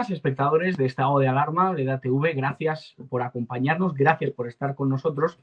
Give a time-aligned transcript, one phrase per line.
[0.00, 5.38] Espectadores de Estado de Alarma de DATV, gracias por acompañarnos, gracias por estar con nosotros.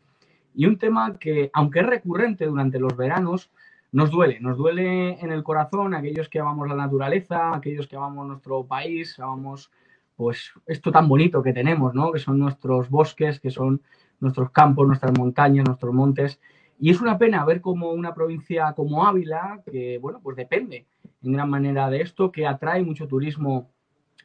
[0.56, 3.52] Y un tema que, aunque es recurrente durante los veranos,
[3.92, 8.28] nos duele, nos duele en el corazón aquellos que amamos la naturaleza, aquellos que amamos
[8.28, 9.72] nuestro país, amamos
[10.16, 12.12] pues esto tan bonito que tenemos, ¿no?
[12.12, 13.82] Que son nuestros bosques, que son
[14.20, 16.42] nuestros campos, nuestras montañas, nuestros montes.
[16.80, 20.88] Y es una pena ver como una provincia como Ávila, que bueno, pues depende
[21.22, 23.70] en gran manera de esto, que atrae mucho turismo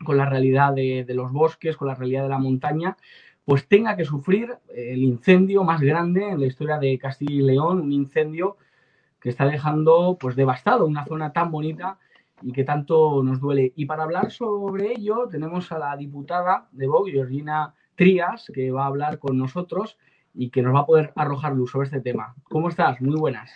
[0.05, 2.97] con la realidad de, los bosques, con la realidad de la montaña,
[3.44, 7.81] pues tenga que sufrir el incendio más grande en la historia de Castilla y León,
[7.81, 8.56] un incendio
[9.21, 11.99] que está dejando pues devastado una zona tan bonita
[12.43, 13.72] y que tanto nos duele.
[13.77, 18.84] Y para hablar sobre ello tenemos a la diputada de Vox, Georgina Trías, que va
[18.84, 19.99] a hablar con nosotros
[20.34, 22.34] y que nos va a poder arrojar luz sobre este tema.
[22.44, 23.00] ¿Cómo estás?
[23.00, 23.50] Muy buenas.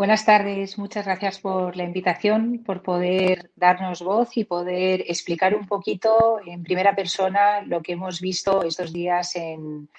[0.00, 5.66] Buenas tardes, muchas gracias por la invitación, por poder darnos voz y poder explicar un
[5.66, 9.90] poquito en primera persona lo que hemos visto estos días en,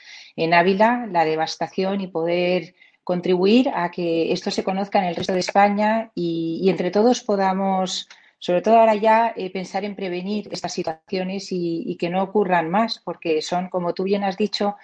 [0.52, 2.74] Ávila, la devastación y poder
[3.04, 8.10] contribuir a que esto se conozca en el resto de España y, entre todos podamos,
[8.40, 12.98] sobre todo ahora ya, eh, pensar en prevenir estas situaciones y que no ocurran más,
[12.98, 14.78] porque son, como tú bien has dicho,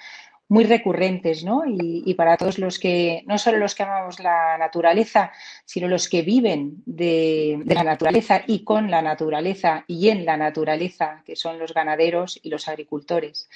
[0.50, 1.63] muy recurrentes, ¿no?
[1.66, 5.31] Y, para todos los que, no solo los que amamos la naturaleza,
[5.66, 11.22] sino los que viven de, la naturaleza y con la naturaleza y en la naturaleza,
[11.25, 13.50] que son los ganaderos y los agricultores.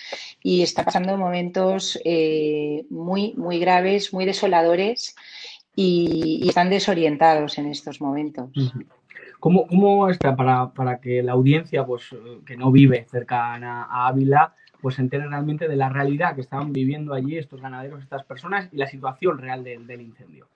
[0.44, 5.16] Y está pasando momentos eh, muy, muy graves, muy desoladores
[5.75, 8.50] y, están desorientados en estos momentos.
[9.40, 12.03] ¿Cómo, cómo está para, para, que la audiencia, pues,
[12.46, 16.74] que no vive cercana a Ávila, pues se enteren realmente de la realidad que estaban
[16.74, 20.47] viviendo allí estos ganaderos, estas personas y la situación real del, incendio.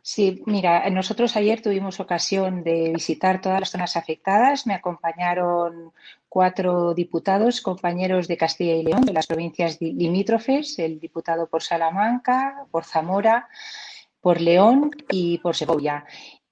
[0.00, 4.66] Sí, mira, nosotros ayer tuvimos ocasión de visitar todas las zonas afectadas.
[4.66, 5.92] Me acompañaron
[6.28, 12.64] cuatro diputados, compañeros de Castilla y León, de las provincias limítrofes, el diputado por Salamanca,
[12.70, 13.48] por Zamora,
[14.20, 16.04] por León y por Segovia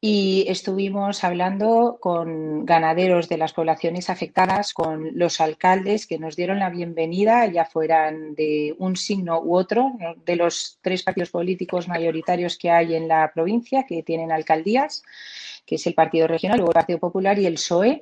[0.08, 6.60] y estuvimos hablando con ganaderos de las poblaciones afectadas, con los alcaldes que nos dieron
[6.60, 9.94] la bienvenida, ya fueran de un signo u otro,
[10.24, 15.02] de los tres partidos políticos mayoritarios que hay en la provincia, que tienen alcaldías
[15.66, 18.00] que es el Partido Regional, luego el Partido Popular y el PSOE.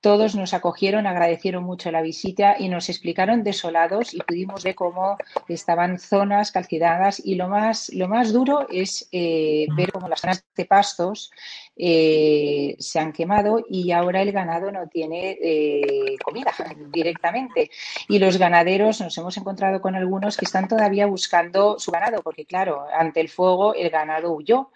[0.00, 5.16] Todos nos acogieron, agradecieron mucho la visita y nos explicaron desolados y pudimos ver cómo
[5.48, 10.44] estaban zonas calcinadas y lo más, lo más duro es eh, ver cómo las zonas
[10.54, 11.30] de pastos
[11.76, 16.52] eh, se han quemado y ahora el ganado no tiene eh, comida
[16.92, 17.70] directamente.
[18.08, 22.44] Y los ganaderos nos hemos encontrado con algunos que están todavía buscando su ganado, porque
[22.44, 24.70] claro, ante el fuego el ganado huyó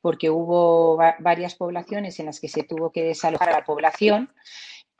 [0.00, 4.32] porque hubo varias poblaciones en las que se tuvo que desalojar a la población.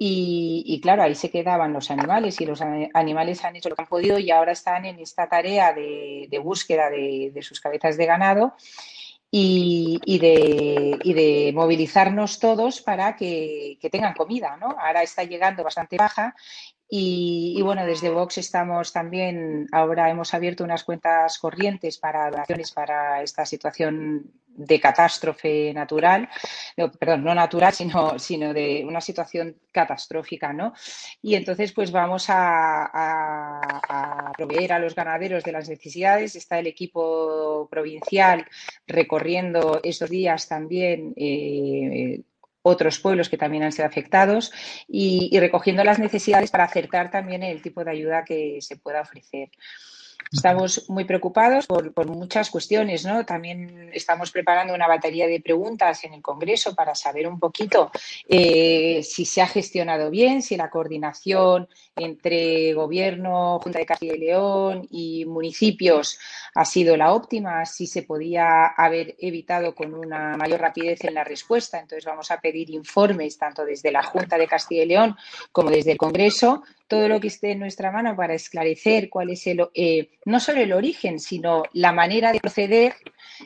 [0.03, 3.89] Y, claro, ahí se quedaban los animales y los animales han hecho lo que han
[3.89, 8.55] podido y ahora están en esta tarea de, búsqueda de, sus cabezas de ganado
[9.31, 14.57] y, de, movilizarnos todos para que, tengan comida.
[14.57, 14.75] ¿no?
[14.79, 16.35] Ahora está llegando bastante baja
[16.93, 23.23] y, bueno, desde Vox estamos también, ahora hemos abierto unas cuentas corrientes para donaciones para
[23.23, 26.29] esta situación de catástrofe natural,
[26.99, 30.75] perdón, no natural, sino, sino de una situación catastrófica, ¿no?
[31.23, 33.71] Y entonces, pues vamos a,
[34.37, 36.37] proveer a los ganaderos de las necesidades.
[36.37, 38.47] Está el equipo provincial
[38.87, 42.23] recorriendo estos días también eh,
[42.63, 44.53] otros pueblos que también han sido afectados
[44.87, 49.51] y, recogiendo las necesidades para acertar también el tipo de ayuda que se pueda ofrecer.
[50.33, 53.27] Estamos muy preocupados por, muchas cuestiones, ¿no?
[53.27, 57.91] También estamos preparando una batería de preguntas en el Congreso para saber un poquito
[58.29, 64.19] eh, si se ha gestionado bien, si la coordinación entre Gobierno, Junta de Castilla y
[64.19, 66.21] León y municipios
[66.55, 71.25] ha sido la óptima, si se podía haber evitado con una mayor rapidez en la
[71.25, 71.81] respuesta.
[71.81, 75.17] Entonces vamos a pedir informes tanto desde la Junta de Castilla y León
[75.51, 79.47] como desde el Congreso todo lo que esté en nuestra mano para esclarecer cuál es
[79.47, 82.97] el, eh, no solo el origen, sino la manera de proceder,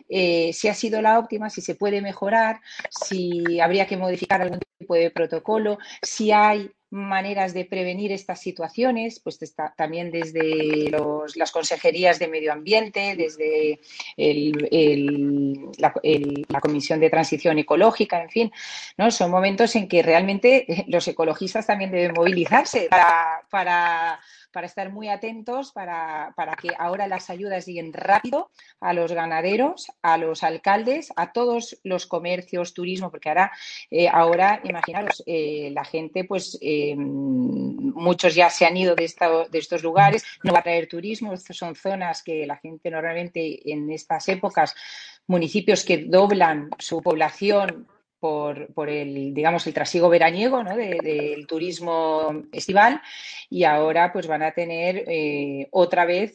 [0.09, 4.61] eh, si ha sido la óptima, si se puede mejorar, si habría que modificar algún
[4.79, 10.91] tipo de protocolo, si hay maneras de prevenir estas situaciones, pues está también desde
[11.35, 13.81] las consejerías de medio ambiente, desde
[15.77, 18.53] la, Comisión de Transición Ecológica, en fin,
[18.97, 19.11] ¿no?
[19.11, 24.21] Son momentos en que realmente los ecologistas también deben movilizarse para, para
[24.63, 30.17] estar muy atentos para, para que ahora las ayudas lleguen rápido a los ganaderos, a
[30.19, 33.53] los alcaldes, a todos los comercios, turismo, porque ahora,
[33.91, 39.11] eh, ahora imaginaros, eh, la gente, pues eh, muchos ya se han ido de,
[39.51, 43.71] de estos lugares, no va a traer turismo, estas son zonas que la gente normalmente
[43.71, 44.75] en estas épocas,
[45.27, 47.87] municipios que doblan su población
[48.25, 53.03] por, el, digamos, el trasiego veraniego del turismo estival
[53.51, 56.33] y ahora pues van a tener eh, otra vez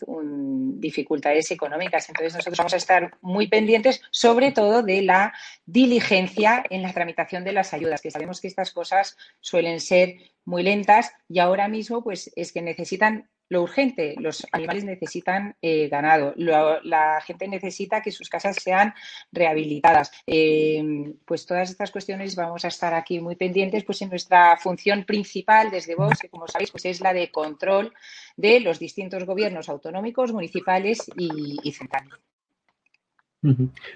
[0.75, 2.07] dificultades económicas.
[2.07, 5.33] Entonces nosotros vamos a estar muy pendientes sobre todo de la
[5.65, 10.13] diligencia en la tramitación de las ayudas, que sabemos que estas cosas suelen ser
[10.45, 15.89] muy lentas y ahora mismo pues es que necesitan lo urgente, los animales necesitan eh,
[15.89, 18.93] ganado, la gente necesita que sus casas sean
[19.31, 20.11] rehabilitadas.
[20.27, 25.03] Eh, pues todas estas cuestiones vamos a estar aquí muy pendientes, pues en nuestra función
[25.03, 27.91] principal desde Vox, que como sabéis, pues es la de control
[28.37, 32.13] de los distintos gobiernos autonómicos, municipales y, centrales.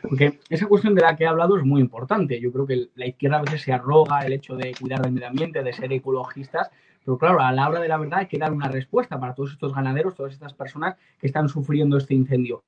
[0.01, 2.39] Porque esa cuestión de la que he hablado es muy importante.
[2.39, 5.27] Yo creo que la izquierda a veces se arroga el hecho de cuidar del medio
[5.27, 6.71] ambiente, de ser ecologistas,
[7.05, 9.51] pero claro, a la hora de la verdad hay que dar una respuesta para todos
[9.51, 12.63] estos ganaderos, todas estas personas que están sufriendo este incendio.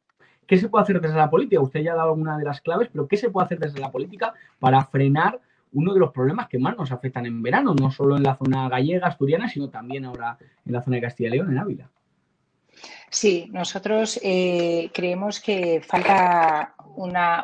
[0.48, 1.62] ¿Qué se puede hacer desde la política?
[1.62, 3.92] Usted ya ha dado alguna de las claves, pero ¿qué se puede hacer desde la
[3.92, 5.40] política para frenar
[5.74, 8.70] uno de los problemas que más nos afectan en verano, no solo en la zona
[8.70, 11.90] gallega, asturiana, sino también ahora en la zona de Castilla y León, en Ávila?
[13.10, 16.76] Sí, nosotros eh, creemos que falta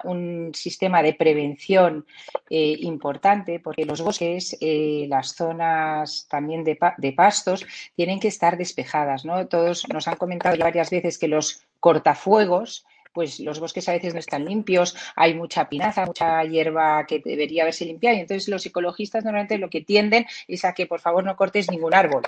[0.03, 2.05] un sistema de prevención
[2.49, 7.65] eh, importante porque los bosques, eh, las zonas también de, de, pastos,
[7.95, 9.25] tienen que estar despejadas.
[9.25, 9.47] ¿no?
[9.47, 14.19] Todos nos han comentado varias veces que los cortafuegos pues los bosques a veces no
[14.19, 18.17] están limpios, hay mucha pinaza, mucha hierba que debería haberse limpiado.
[18.17, 21.69] Y entonces los ecologistas normalmente lo que tienden es a que por favor no cortes
[21.69, 22.23] ningún árbol.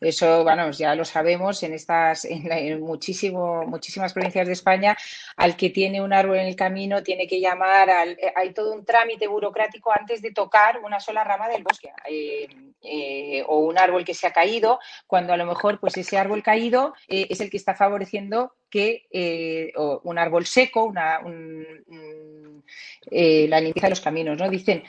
[0.00, 4.96] Eso, bueno, ya lo sabemos en estas, en, muchísimo, muchísimas provincias de España,
[5.36, 8.72] al que tiene un árbol en el camino tiene que llamar al, eh, hay todo
[8.72, 11.92] un trámite burocrático antes de tocar una sola rama del bosque.
[12.08, 12.48] Eh,
[12.82, 16.42] eh, o un árbol que se ha caído, cuando a lo mejor pues ese árbol
[16.42, 21.20] caído es el que está favoreciendo que eh, un árbol seco, una,
[23.10, 24.48] eh, la limpieza de los caminos, ¿no?
[24.48, 24.84] Dicen,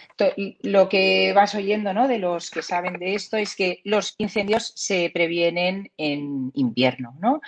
[0.62, 2.08] lo que vas oyendo, ¿no?
[2.08, 7.42] De los que saben de esto es que los incendios se previenen en invierno, ¿no?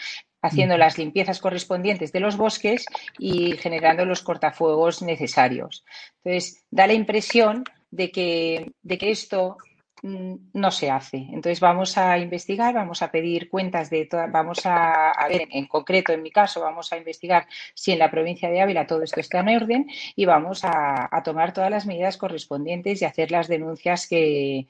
[0.44, 2.86] haciendo las limpiezas correspondientes de los bosques
[3.18, 5.86] y generando los cortafuegos necesarios.
[6.18, 9.58] Entonces, da la impresión de que, de que esto
[10.04, 11.18] no se hace.
[11.32, 16.12] Entonces vamos a investigar, vamos a pedir cuentas de todas, vamos a, ver en, concreto,
[16.12, 19.40] en mi caso, vamos a investigar si en la provincia de Ávila todo esto está
[19.40, 24.68] en orden y vamos a, tomar todas las medidas correspondientes y hacer las denuncias que,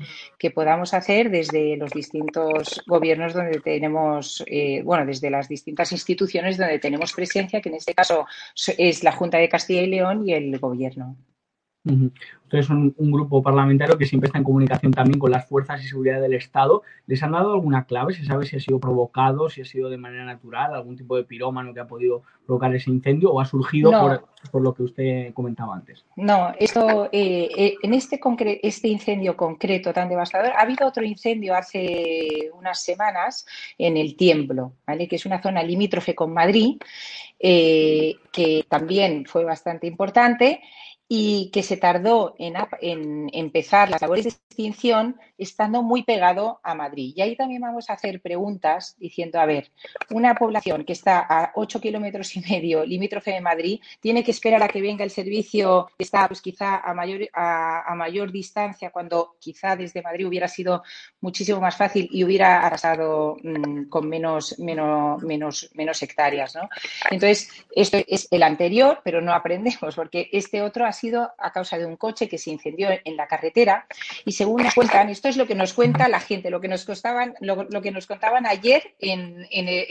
[0.53, 6.77] podamos hacer desde los distintos gobiernos donde tenemos, eh, bueno, desde las distintas instituciones donde
[6.77, 8.27] tenemos presencia, que en este caso
[8.77, 11.17] es la Junta de Castilla y León y el gobierno.
[11.85, 15.87] Ustedes son un grupo parlamentario que siempre está en comunicación también con las fuerzas y
[15.87, 16.83] seguridad del Estado.
[17.07, 18.13] ¿Les han dado alguna clave?
[18.13, 21.25] ¿Se sabe si ha sido provocado, si ha sido de manera natural, algún tipo de
[21.25, 23.91] pirómano que ha podido provocar ese incendio o ha surgido
[24.51, 26.05] por, lo que usted comentaba antes?
[26.15, 28.19] No, esto, eh, eh, en este,
[28.61, 33.45] este incendio concreto tan devastador, ha habido otro incendio hace unas semanas
[33.77, 35.07] en el Tiemblo, ¿vale?
[35.07, 36.77] que es una zona limítrofe con Madrid,
[37.39, 40.61] eh, que también fue bastante importante
[41.15, 47.13] y que se tardó en, empezar las labores de extinción estando muy pegado a Madrid.
[47.15, 49.69] Y ahí también vamos a hacer preguntas diciendo, a ver,
[50.09, 54.63] una población que está a 8 kilómetros y medio limítrofe de Madrid tiene que esperar
[54.63, 59.35] a que venga el servicio que está pues quizá a mayor, a, mayor distancia cuando
[59.39, 60.81] quizá desde Madrid hubiera sido
[61.21, 66.55] muchísimo más fácil y hubiera arrasado mm, con menos, menos, menos, menos hectáreas.
[66.55, 66.67] ¿no?
[67.11, 71.02] Entonces, esto es el anterior, pero no aprendemos porque este otro ha sido
[71.37, 73.85] a causa de un coche que se incendió en la carretera
[74.25, 76.85] y según nos cuentan, esto es lo que nos cuenta la gente, lo que nos
[76.85, 79.45] costaban, lo, que nos contaban ayer en,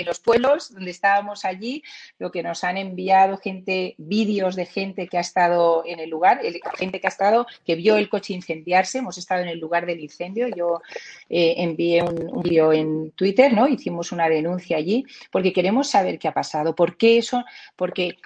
[0.07, 1.83] los pueblos donde estábamos allí,
[2.19, 6.41] lo que nos han enviado gente, vídeos de gente que ha estado en el lugar,
[6.77, 10.01] gente que ha estado, que vio el coche incendiarse, hemos estado en el lugar del
[10.01, 10.81] incendio, yo
[11.29, 13.69] eh, envié un, un vídeo en Twitter, ¿no?
[13.69, 17.45] Hicimos una denuncia allí porque queremos saber qué ha pasado, por qué eso,
[17.77, 18.17] porque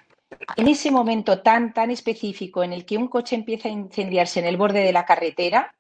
[0.57, 4.47] en ese momento tan, tan específico en el que un coche empieza a incendiarse en
[4.47, 5.77] el borde de la carretera,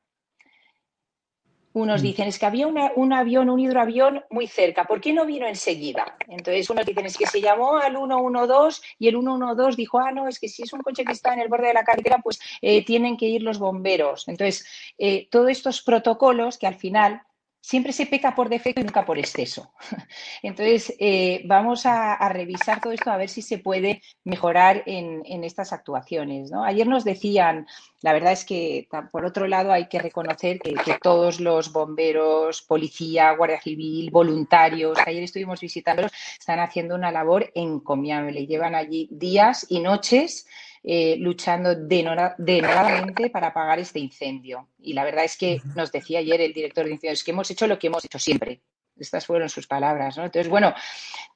[1.76, 2.05] unos mm.
[2.05, 6.17] dicen, es que había un avión, un hidroavión muy cerca, ¿por qué no vino enseguida?
[6.26, 10.26] Entonces unos dicen, es que se llamó al 112 y el 112 dijo, ah, no,
[10.26, 12.38] es que si es un coche que está en el borde de la carretera, pues
[12.62, 14.26] eh, tienen que ir los bomberos.
[14.26, 17.21] Entonces, eh, todos estos protocolos que al final
[17.66, 19.73] siempre se peca por defecto y nunca por exceso.
[20.42, 25.73] Entonces, eh, vamos a, revisar todo esto a ver si se puede mejorar en, estas
[25.73, 26.52] actuaciones.
[26.64, 27.66] Ayer nos decían,
[28.02, 33.32] la verdad es que, por otro lado, hay que reconocer que, todos los bomberos, policía,
[33.32, 38.46] guardia civil, voluntarios, que ayer estuvimos visitándolos, están haciendo una labor encomiable.
[38.46, 40.46] Llevan allí días y noches
[40.88, 44.69] eh, luchando denodadamente para apagar este incendio.
[44.78, 47.66] Y la verdad es que nos decía ayer el director de incendios que hemos hecho
[47.66, 48.61] lo que hemos hecho siempre.
[48.97, 50.26] Estas fueron sus palabras, ¿no?
[50.26, 50.73] Entonces, bueno,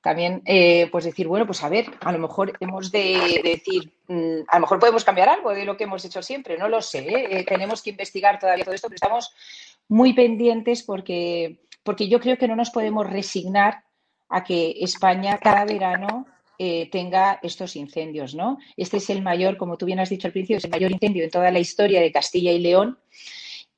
[0.03, 4.43] también eh, pues decir, bueno, pues a ver, a lo mejor hemos de, decir, mm,
[4.47, 7.07] a lo mejor podemos cambiar algo de lo que hemos hecho siempre, no lo sé,
[7.09, 7.45] ¿eh?
[7.45, 9.35] tenemos que investigar todavía todo esto, pero estamos
[9.89, 13.83] muy pendientes porque, porque yo creo que no nos podemos resignar
[14.29, 16.29] a que España cada verano
[16.63, 18.59] eh, tenga estos incendios, ¿no?
[18.77, 21.25] Este es el mayor, como tú bien has dicho al principio, es el mayor incendio
[21.25, 22.99] en toda la historia de Castilla y León.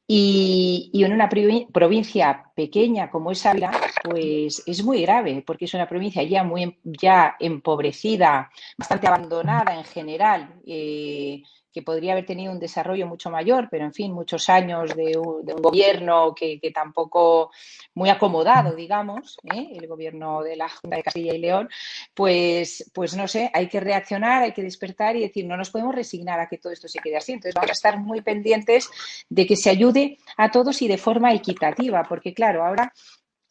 [0.08, 3.70] Y, en una provincia pequeña como es Ávila,
[4.02, 9.84] pues es muy grave, porque es una provincia ya muy ya empobrecida, bastante abandonada en
[9.84, 10.52] general.
[10.66, 15.16] Eh, que podría haber tenido un desarrollo mucho mayor, pero en fin, muchos años de
[15.16, 17.50] un, gobierno que, tampoco
[17.94, 19.68] muy acomodado, digamos, ¿eh?
[19.74, 21.68] el gobierno de la Junta de Castilla y León,
[22.14, 25.94] pues, pues no sé, hay que reaccionar, hay que despertar y decir, no nos podemos
[25.94, 27.32] resignar a que todo esto se quede así.
[27.32, 28.90] Entonces vamos a estar muy pendientes
[29.28, 32.92] de que se ayude a todos y de forma equitativa, porque claro, ahora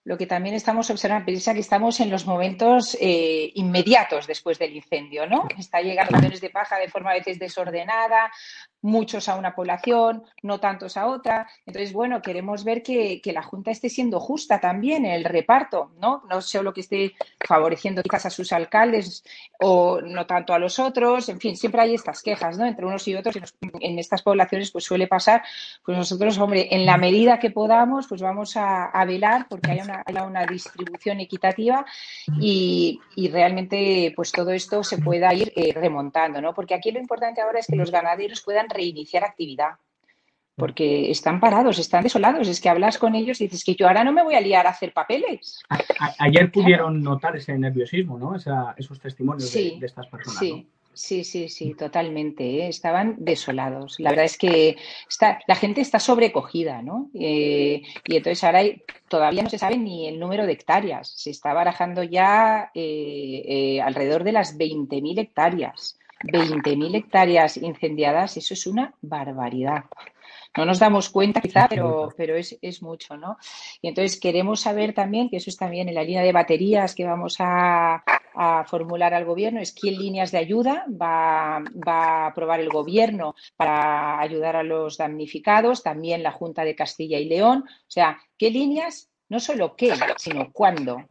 [0.03, 4.75] lo que también estamos observando, piensa que estamos en los momentos eh, inmediatos después del
[4.75, 5.48] incendio, ¿no?
[5.58, 8.31] Está llegando millones de paja de forma a veces desordenada,
[8.82, 11.48] muchos a una población, no tantos a otra.
[11.66, 16.24] Entonces, bueno, queremos ver que, la Junta esté siendo justa también en el reparto, ¿no?
[16.30, 17.14] No solo que esté
[17.48, 19.24] favoreciendo quizás a sus alcaldes
[19.60, 21.30] o no tanto a los otros.
[21.30, 22.66] En fin, siempre hay estas quejas, ¿no?
[22.66, 23.36] Entre unos y otros.
[23.80, 25.44] En estas poblaciones, pues suele pasar.
[25.86, 30.24] Pues nosotros, hombre, en la medida que podamos, pues vamos a, velar porque haya una,
[30.24, 31.86] una distribución equitativa
[32.40, 33.00] y,
[33.32, 36.54] realmente, pues todo esto se pueda ir eh, remontando, ¿no?
[36.54, 39.72] Porque aquí lo importante ahora es que los ganaderos puedan reiniciar actividad,
[40.56, 42.48] porque están parados, están desolados.
[42.48, 44.68] Es que hablas con ellos y dices que yo ahora no me voy a liar
[44.68, 45.62] a hacer papeles.
[46.20, 48.36] ayer pudieron notar ese nerviosismo, ¿no?
[48.36, 50.40] esos testimonios de, estas personas.
[50.40, 50.68] Sí.
[50.94, 52.44] Sí, sí, sí, totalmente.
[52.44, 52.68] ¿eh?
[52.68, 54.00] Estaban desolados.
[54.00, 54.75] La verdad es que
[55.08, 57.10] está, la gente está sobrecogida, ¿no?
[57.13, 58.63] Eh, y entonces ahora
[59.08, 61.10] todavía no se sabe ni el número de hectáreas.
[61.16, 65.98] Se está barajando ya eh, alrededor de las 20.000 hectáreas.
[66.24, 69.86] 20.000 hectáreas incendiadas, eso es una barbaridad.
[70.58, 73.38] No nos damos cuenta quizá, pero, pero es, mucho, ¿no?
[73.82, 77.06] Y entonces queremos saber también, que eso es también en la línea de baterías que
[77.06, 78.04] vamos a,
[78.66, 84.20] formular al gobierno, es qué líneas de ayuda va, va, a aprobar el gobierno para
[84.20, 87.66] ayudar a los damnificados, también la Junta de Castilla y León.
[87.68, 91.11] O sea, qué líneas, no solo qué, sino cuándo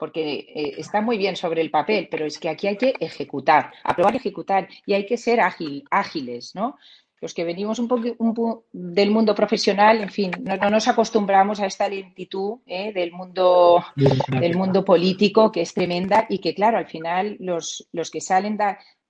[0.00, 3.70] porque eh, está muy bien sobre el papel, pero es que aquí hay que ejecutar,
[3.84, 6.78] aprobar y ejecutar, y hay que ser ágil, ágiles, ¿no?
[7.20, 11.86] Los que venimos un poco del mundo profesional, en fin, no, nos acostumbramos a esta
[11.86, 12.94] lentitud ¿eh?
[12.94, 18.10] del, mundo, del mundo político, que es tremenda y que, claro, al final los, los
[18.10, 18.56] que salen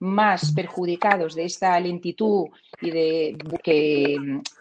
[0.00, 2.48] más perjudicados de esta lentitud
[2.80, 4.16] y de que,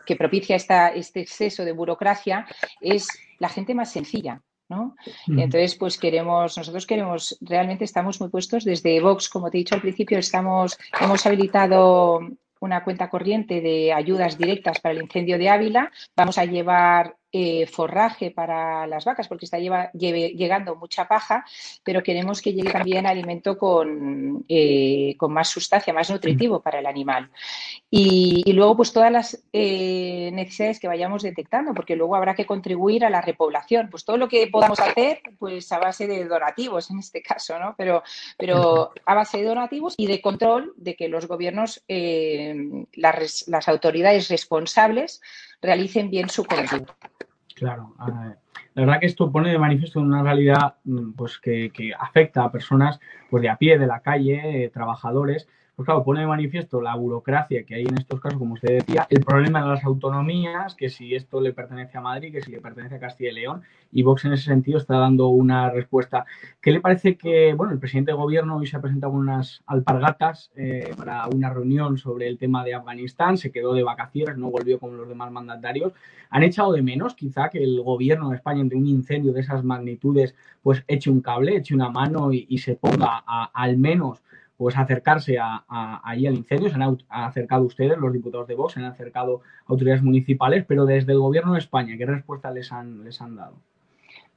[0.05, 2.45] que propicia esta, este exceso de burocracia
[2.79, 3.07] es
[3.39, 4.95] la gente más sencilla, ¿no?
[5.27, 9.75] entonces, pues queremos, nosotros queremos, realmente estamos muy puestos desde Vox, como te he dicho
[9.75, 12.19] al principio, estamos, hemos habilitado
[12.59, 15.91] una cuenta corriente de ayudas directas para el incendio de Ávila.
[16.15, 21.45] Vamos a llevar eh, forraje para las vacas porque está llegando mucha paja,
[21.83, 26.88] pero queremos que llegue también alimento con, eh, con más sustancia, más nutritivo para el
[26.88, 27.29] animal.
[27.91, 33.05] Y, luego, pues todas las eh, necesidades que vayamos detectando, porque luego habrá que contribuir
[33.05, 33.91] a la repoblación.
[33.91, 37.75] Pues todo lo que podamos hacer, pues a base de donativos en este caso, ¿no?
[37.77, 38.01] Pero,
[38.39, 44.29] pero a base de donativos y de control de que los gobiernos, las, las autoridades
[44.29, 45.21] responsables
[45.61, 46.85] realicen bien su cometido.
[47.55, 52.43] Claro, la verdad que esto pone de manifiesto una realidad mm, pues que, que afecta
[52.43, 52.99] a personas
[53.29, 55.47] pues de a pie, de la calle, eh, trabajadores,
[55.79, 59.07] pues claro, pone de manifiesto la burocracia que hay en estos casos, como usted decía,
[59.09, 62.59] el problema de las autonomías, que si esto le pertenece a Madrid, que si le
[62.59, 66.25] pertenece a Castilla y León, y Vox en ese sentido está dando una respuesta.
[66.59, 70.51] ¿Qué le parece que, bueno, el presidente de gobierno hoy se ha presentado unas alpargatas
[70.57, 74.79] eh, para una reunión sobre el tema de Afganistán, se quedó de vacaciones, no volvió
[74.79, 75.93] como los demás mandatarios.
[76.29, 79.63] ¿Han echado de menos quizá que el gobierno de España ante un incendio de esas
[79.63, 84.21] magnitudes pues eche un cable, eche una mano y, se ponga al menos
[84.59, 85.63] pues acercarse a,
[86.03, 86.69] ahí al incendio.
[86.69, 91.13] Se han acercado ustedes, los diputados de Vox, se han acercado autoridades municipales, pero desde
[91.13, 93.53] el gobierno de España, ¿qué respuesta les han, les han dado?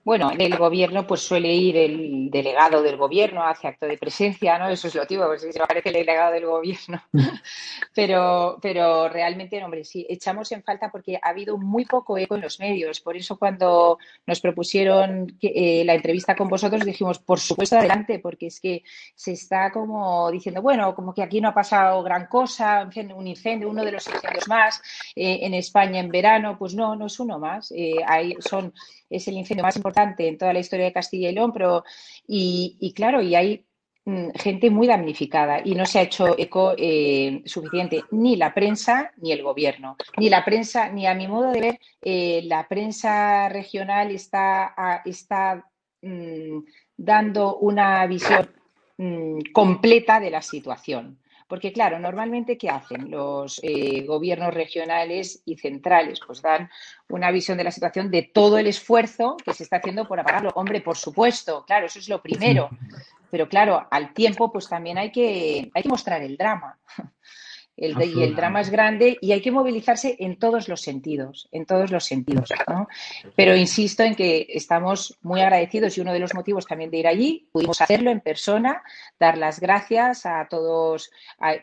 [0.05, 4.69] Bueno, del gobierno pues suele ir el delegado del gobierno, hace acto de presencia, ¿no?
[4.69, 7.01] Eso es lo tío, pues se aparece el delegado del gobierno.
[7.95, 12.41] pero, pero realmente, hombre, sí, echamos en falta porque ha habido muy poco eco en
[12.41, 13.01] los medios.
[13.01, 18.47] Por eso cuando nos propusieron eh, la entrevista con vosotros dijimos, por supuesto, adelante, porque
[18.49, 18.83] es que
[19.15, 23.71] se está como diciendo, bueno, como que aquí no ha pasado gran cosa, un incendio,
[23.71, 24.83] uno de los incendios más
[25.15, 27.71] eh, en España en verano, pues no, no es uno más.
[27.71, 28.73] Eh, hay, son
[29.09, 31.85] es el incendio más importante en toda la historia de Castilla y León, pero
[32.27, 33.65] y, claro, y hay
[34.05, 39.13] mm, gente muy damnificada y no se ha hecho eco eh, suficiente ni la prensa
[39.19, 39.97] ni el gobierno.
[40.19, 44.75] Ni la prensa, ni a mi modo de ver, eh, la prensa regional está,
[45.05, 45.69] está
[46.03, 46.59] mm,
[46.97, 48.49] dando una visión
[48.99, 51.22] mm, completa de la situación.
[51.53, 56.19] Porque, claro, normalmente, ¿qué hacen los eh, gobiernos regionales y centrales?
[56.27, 56.71] Pues dan
[57.11, 60.51] una visión de la situación de todo el esfuerzo que se está haciendo por apagarlo.
[60.55, 62.71] Hombre, por supuesto, claro, eso es lo primero.
[63.31, 66.79] Pero, claro, al tiempo, pues también hay que, hay que mostrar el drama.
[67.77, 71.65] El, y el drama es grande y hay que movilizarse en todos los sentidos, en
[71.65, 72.51] todos los sentidos.
[73.35, 77.07] Pero insisto en que estamos muy agradecidos y uno de los motivos también de ir
[77.07, 78.83] allí, pudimos hacerlo en persona,
[79.19, 81.11] dar las gracias a todos,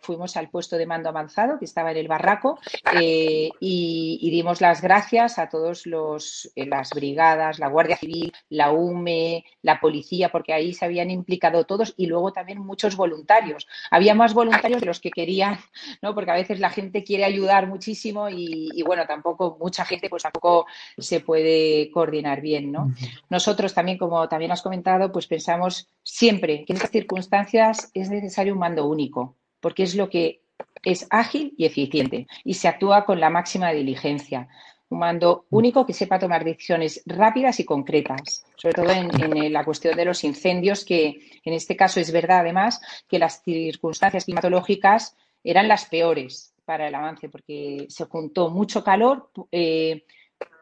[0.01, 2.59] fuimos al puesto de mando avanzado que estaba en el barraco
[2.99, 8.71] eh, y, dimos las gracias a todos los, eh, las brigadas, la Guardia Civil, la
[8.71, 13.67] UME, la policía, porque ahí se habían implicado todos y luego también muchos voluntarios.
[13.91, 15.59] Había más voluntarios de los que querían
[16.01, 16.08] ¿no?
[16.13, 20.65] Porque a veces la gente quiere ayudar muchísimo y, bueno, tampoco mucha gente pues tampoco
[20.97, 22.93] se puede coordinar bien, ¿no?
[23.29, 28.53] Nosotros también, como también has comentado, pues pensamos siempre que en estas circunstancias es necesario
[28.53, 30.41] un mando único, porque es lo que
[30.83, 34.47] es ágil y eficiente y se actúa con la máxima diligencia.
[34.89, 39.95] Un mando único que sepa tomar decisiones rápidas y concretas, sobre todo en, la cuestión
[39.95, 45.67] de los incendios, que en este caso es verdad además que las circunstancias climatológicas eran
[45.67, 50.05] las peores para el avance porque se juntó mucho calor, eh,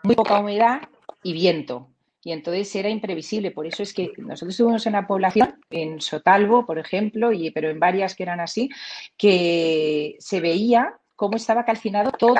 [0.03, 0.81] muy poca humedad
[1.23, 1.89] y viento.
[2.23, 3.51] Y entonces era imprevisible.
[3.51, 7.69] Por eso es que nosotros estuvimos en la población, en Sotalvo, por ejemplo, y, pero
[7.69, 8.69] en varias que eran así,
[9.17, 12.35] que se veía cómo estaba calcinado todo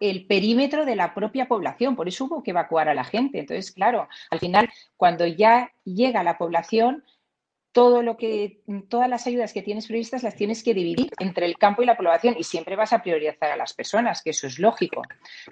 [0.00, 1.96] el perímetro de la propia población.
[1.96, 3.38] Por eso hubo que evacuar a la gente.
[3.38, 7.04] Entonces, claro, al final, cuando ya llega la población,
[7.72, 11.56] todo lo que, todas las ayudas que tienes previstas las tienes que dividir entre el
[11.56, 14.58] campo y la población y siempre vas a priorizar a las personas, que eso es
[14.58, 15.02] lógico.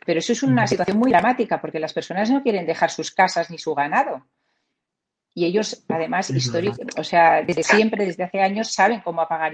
[0.05, 3.51] Pero eso es una situación muy dramática porque las personas no quieren dejar sus casas
[3.51, 4.27] ni su ganado.
[5.35, 9.53] Y ellos, además, históricos, o sea, desde siempre, desde hace años, saben cómo apagar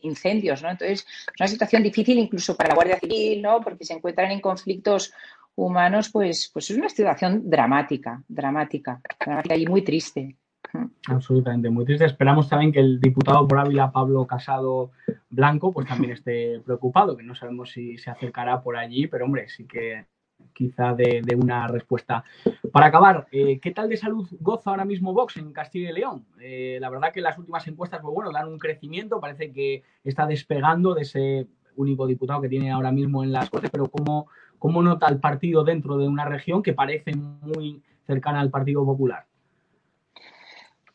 [0.00, 0.70] incendios, ¿no?
[0.70, 3.60] Entonces, es una situación difícil incluso para la Guardia Civil, ¿no?
[3.60, 5.12] Porque se encuentran en conflictos
[5.54, 10.36] humanos, pues, pues es una situación dramática, dramática, dramática y muy triste.
[11.08, 12.04] Absolutamente, muy triste.
[12.04, 14.90] Esperamos también que el diputado por Ávila, Pablo Casado
[15.30, 19.48] Blanco, pues también esté preocupado, que no sabemos si se acercará por allí, pero hombre,
[19.48, 20.06] sí que
[20.52, 22.24] quizá de, una respuesta.
[22.72, 26.26] Para acabar, eh, ¿qué tal de salud goza ahora mismo Vox en Castilla y León?
[26.40, 30.26] Eh, la verdad que las últimas encuestas, pues bueno, dan un crecimiento, parece que está
[30.26, 34.28] despegando de ese único diputado que tiene ahora mismo en las Cortes, pero ¿cómo,
[34.58, 39.27] cómo nota el partido dentro de una región que parece muy cercana al Partido Popular?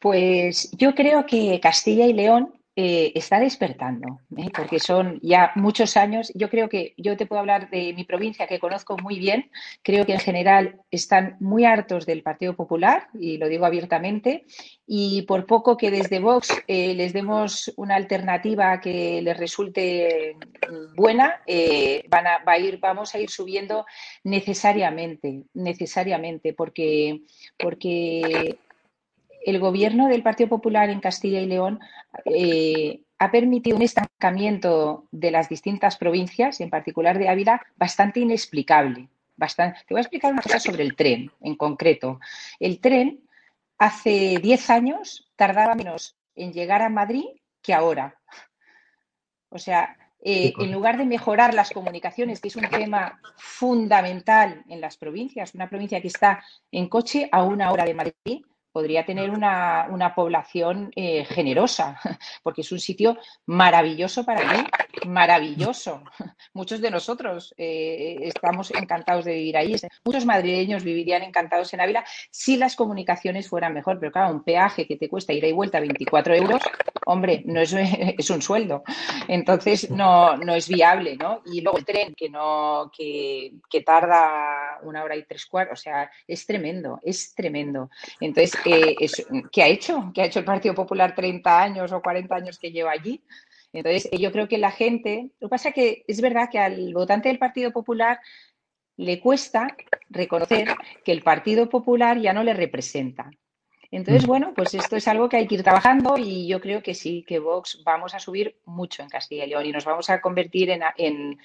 [0.04, 4.50] Pues yo creo que Castilla y León eh, está despertando, ¿eh?
[4.54, 6.30] porque son ya muchos años.
[6.36, 9.50] Yo creo que yo te puedo hablar de mi provincia, que conozco muy bien.
[9.82, 14.44] Creo que en general están muy hartos del Partido Popular, y lo digo abiertamente,
[14.86, 20.36] y por poco que desde Vox eh, les demos una alternativa que les resulte
[20.98, 21.42] buena,
[22.10, 23.86] van a, a ir, vamos a ir subiendo
[24.26, 27.22] necesariamente, necesariamente, porque,
[27.58, 28.58] porque
[29.46, 31.80] el gobierno del Partido Popular en Castilla y León
[32.26, 39.10] eh, ha permitido un estancamiento de las distintas provincias, en particular de Ávila, bastante inexplicable.
[39.38, 42.20] Te voy a explicar una cosa sobre el tren en concreto.
[42.60, 43.22] El tren
[43.78, 47.26] hace 10 años tardaba menos en llegar a Madrid
[47.62, 48.20] que ahora.
[49.50, 54.80] O sea, eh, en lugar de mejorar las comunicaciones, que es un tema fundamental en
[54.80, 59.30] las provincias, una provincia que está en coche a una hora de Madrid, podría tener
[59.30, 62.00] una, población eh, generosa,
[62.44, 64.64] porque es un sitio maravilloso para mí,
[65.06, 66.04] maravilloso.
[66.54, 69.76] Muchos de nosotros eh, estamos encantados de vivir ahí.
[70.04, 74.88] Muchos madrileños vivirían encantados en Ávila si las comunicaciones fueran mejor, pero claro, un peaje
[74.88, 76.62] que te cuesta ir y vuelta 24 euros,
[77.06, 77.74] hombre, no es,
[78.18, 78.84] es un sueldo.
[79.28, 81.42] Entonces no, no, es viable, ¿no?
[81.46, 85.82] Y luego el tren que no, que, que, tarda una hora y tres cuartos, o
[85.82, 87.89] sea, es tremendo, es tremendo.
[88.20, 88.96] Entonces, eh,
[89.52, 90.12] ¿qué ha hecho?
[90.13, 93.22] ¿Qué ha hecho el Partido Popular 30 años o 40 años que lleva allí?
[93.74, 96.94] Entonces, yo creo que la gente, lo que pasa es que es verdad que al
[96.94, 98.20] votante del Partido Popular
[98.98, 99.76] le cuesta
[100.10, 100.68] reconocer
[101.04, 103.32] que el Partido Popular ya no le representa.
[103.90, 104.28] Entonces, mm.
[104.28, 107.24] bueno, pues esto es algo que hay que ir trabajando y yo creo que sí,
[107.28, 110.72] que Vox vamos a subir mucho en Castilla y León y nos vamos a convertir
[110.72, 111.38] en,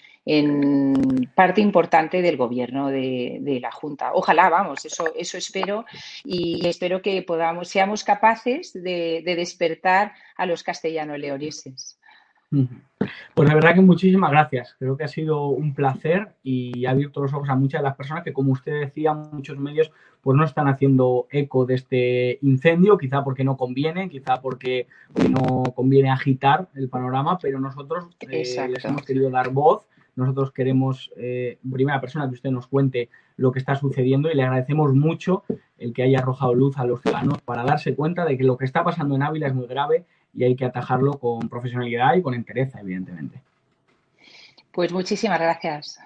[1.35, 4.13] parte importante del gobierno de, la Junta.
[4.15, 5.85] Ojalá, vamos, eso, eso espero
[6.25, 11.98] y espero que podamos, seamos capaces de, de despertar a los castellano-leoneses.
[12.51, 14.75] Pues de verdad que muchísimas gracias.
[14.79, 17.97] Creo que ha sido un placer y ha abierto los ojos a muchas de las
[17.97, 22.99] personas que, como usted decía, muchos medios pues no están haciendo eco de este incendio,
[22.99, 24.89] quizá porque no conviene, quizá porque,
[25.31, 29.87] no conviene agitar el panorama, pero nosotros eh, les hemos querido dar voz.
[30.17, 34.43] Nosotros queremos, eh, primera persona, que usted nos cuente lo que está sucediendo y le
[34.43, 35.45] agradecemos mucho
[35.79, 38.65] el que haya arrojado luz a los ciudadanos para darse cuenta de que lo que
[38.65, 40.07] está pasando en Ávila es muy grave
[40.39, 43.41] y hay que atajarlo con profesionalidad y con entereza, evidentemente.
[44.71, 45.99] Pues muchísimas gracias.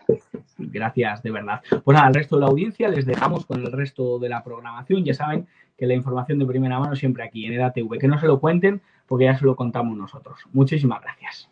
[0.57, 1.61] Gracias, de verdad.
[1.85, 5.05] Pues nada, al resto de la audiencia les dejamos con el resto de la programación.
[5.05, 7.99] Ya saben que la información de primera mano siempre aquí en EDATV.
[7.99, 10.38] Que no se lo cuenten porque ya se lo contamos nosotros.
[10.55, 11.51] Muchísimas gracias.